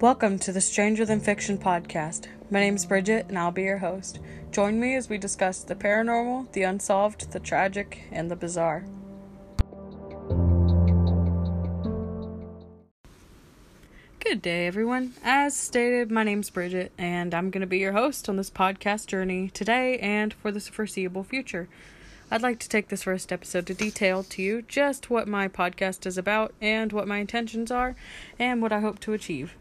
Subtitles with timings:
[0.00, 2.26] Welcome to the Stranger Than Fiction podcast.
[2.50, 4.18] My name is Bridget and I'll be your host.
[4.52, 8.84] Join me as we discuss the paranormal, the unsolved, the tragic, and the bizarre.
[14.20, 15.14] Good day, everyone.
[15.24, 19.06] As stated, my name's Bridget, and I'm going to be your host on this podcast
[19.06, 21.70] journey today and for the foreseeable future.
[22.30, 26.04] I'd like to take this first episode to detail to you just what my podcast
[26.04, 27.96] is about and what my intentions are
[28.38, 29.56] and what I hope to achieve.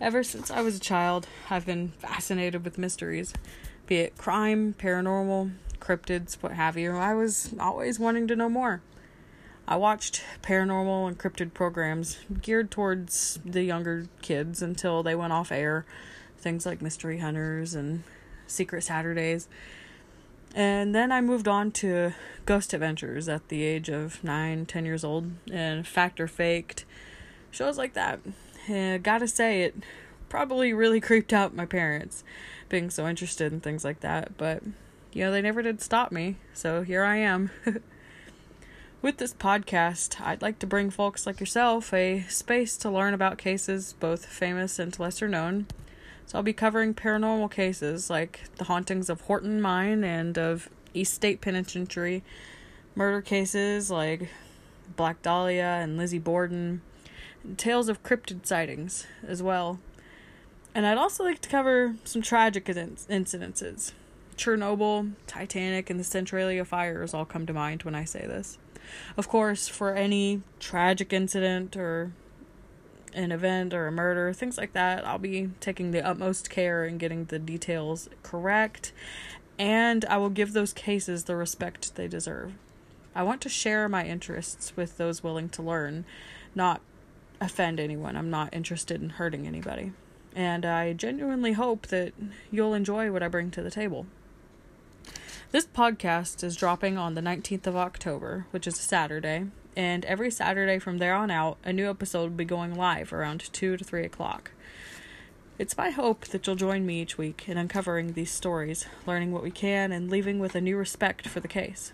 [0.00, 3.32] Ever since I was a child, I've been fascinated with mysteries,
[3.86, 6.96] be it crime, paranormal, cryptids, what have you.
[6.96, 8.82] I was always wanting to know more.
[9.68, 15.52] I watched paranormal and cryptid programs geared towards the younger kids until they went off
[15.52, 15.86] air.
[16.38, 18.02] Things like Mystery Hunters and
[18.46, 19.48] Secret Saturdays.
[20.54, 22.12] And then I moved on to
[22.46, 26.84] Ghost Adventures at the age of nine, ten years old, and Fact or Faked,
[27.50, 28.20] shows like that.
[28.68, 29.74] And gotta say, it
[30.28, 32.24] probably really creeped out my parents,
[32.68, 34.62] being so interested in things like that, but
[35.12, 37.50] you know, they never did stop me, so here I am.
[39.02, 43.38] With this podcast, I'd like to bring folks like yourself a space to learn about
[43.38, 45.66] cases, both famous and lesser known.
[46.26, 51.14] So I'll be covering paranormal cases like the hauntings of Horton Mine and of Eastern
[51.14, 52.24] State Penitentiary,
[52.96, 54.30] murder cases like
[54.96, 56.80] Black Dahlia and Lizzie Borden,
[57.56, 59.78] tales of cryptid sightings as well.
[60.74, 63.92] And I'd also like to cover some tragic incidences.
[64.36, 68.58] Chernobyl, Titanic, and the Centralia fires all come to mind when I say this.
[69.16, 72.12] Of course, for any tragic incident or
[73.14, 76.98] an event or a murder, things like that, I'll be taking the utmost care in
[76.98, 78.92] getting the details correct,
[79.56, 82.54] and I will give those cases the respect they deserve.
[83.14, 86.04] I want to share my interests with those willing to learn,
[86.56, 86.80] not
[87.40, 88.16] offend anyone.
[88.16, 89.92] I'm not interested in hurting anybody.
[90.34, 92.12] And I genuinely hope that
[92.50, 94.06] you'll enjoy what I bring to the table.
[95.52, 99.46] This podcast is dropping on the 19th of October, which is a Saturday,
[99.76, 103.52] and every Saturday from there on out, a new episode will be going live around
[103.52, 104.50] 2 to 3 o'clock.
[105.58, 109.44] It's my hope that you'll join me each week in uncovering these stories, learning what
[109.44, 111.92] we can, and leaving with a new respect for the case.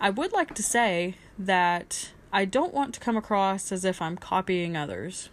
[0.00, 4.16] I would like to say that I don't want to come across as if I'm
[4.16, 5.28] copying others.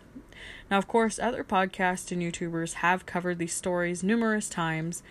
[0.69, 5.01] Now, of course, other podcasts and YouTubers have covered these stories numerous times,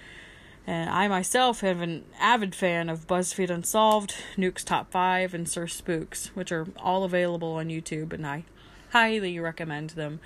[0.68, 5.66] and I myself have an avid fan of BuzzFeed Unsolved, Nuke's Top 5, and Sir
[5.66, 8.44] Spooks, which are all available on YouTube, and I
[8.90, 10.20] highly recommend them.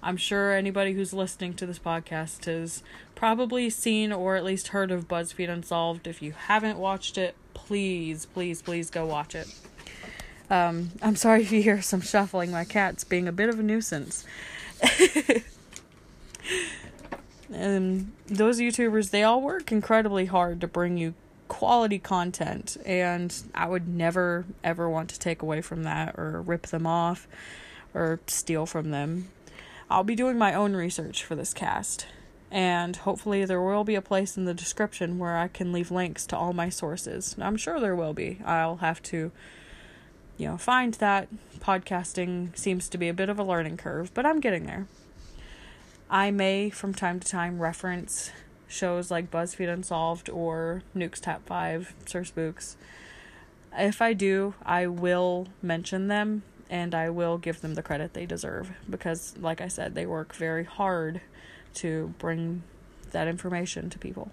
[0.00, 2.84] I'm sure anybody who's listening to this podcast has
[3.16, 6.06] probably seen or at least heard of BuzzFeed Unsolved.
[6.06, 9.52] If you haven't watched it, please, please, please go watch it.
[10.50, 12.50] Um, I'm sorry if you hear some shuffling.
[12.50, 14.24] My cat's being a bit of a nuisance.
[17.52, 21.14] and those YouTubers, they all work incredibly hard to bring you
[21.48, 26.66] quality content, and I would never ever want to take away from that or rip
[26.68, 27.26] them off
[27.94, 29.28] or steal from them.
[29.90, 32.06] I'll be doing my own research for this cast,
[32.50, 36.26] and hopefully, there will be a place in the description where I can leave links
[36.26, 37.34] to all my sources.
[37.40, 38.40] I'm sure there will be.
[38.44, 39.32] I'll have to,
[40.38, 41.28] you know, find that.
[41.58, 44.86] Podcasting seems to be a bit of a learning curve, but I'm getting there.
[46.08, 48.30] I may, from time to time, reference
[48.68, 52.76] shows like BuzzFeed Unsolved or Nuke's Top 5, Sir Spooks.
[53.76, 58.24] If I do, I will mention them and I will give them the credit they
[58.24, 61.20] deserve because, like I said, they work very hard
[61.74, 62.62] to bring
[63.10, 64.30] that information to people.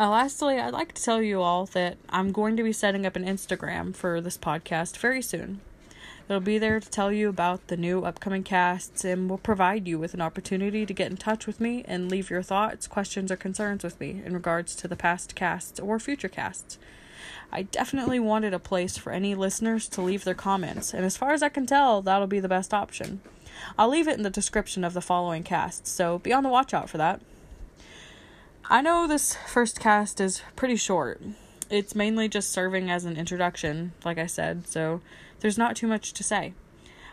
[0.00, 3.16] Uh, lastly, I'd like to tell you all that I'm going to be setting up
[3.16, 5.60] an Instagram for this podcast very soon.
[6.28, 9.98] It'll be there to tell you about the new upcoming casts and will provide you
[9.98, 13.36] with an opportunity to get in touch with me and leave your thoughts, questions, or
[13.36, 16.78] concerns with me in regards to the past casts or future casts.
[17.50, 21.32] I definitely wanted a place for any listeners to leave their comments, and as far
[21.32, 23.20] as I can tell, that'll be the best option.
[23.76, 26.72] I'll leave it in the description of the following casts, so be on the watch
[26.72, 27.20] out for that.
[28.70, 31.22] I know this first cast is pretty short.
[31.70, 35.00] It's mainly just serving as an introduction, like I said, so
[35.40, 36.52] there's not too much to say.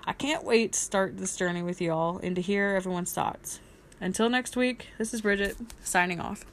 [0.06, 3.62] I can't wait to start this journey with you all and to hear everyone's thoughts.
[4.02, 6.44] Until next week, this is Bridget, signing off.